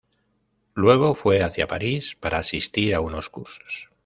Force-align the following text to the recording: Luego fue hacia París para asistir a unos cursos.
Luego 0.73 1.13
fue 1.13 1.43
hacia 1.43 1.67
París 1.67 2.15
para 2.19 2.39
asistir 2.39 2.95
a 2.95 3.01
unos 3.01 3.29
cursos. 3.29 3.91